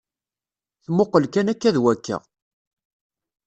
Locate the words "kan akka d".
1.33-1.77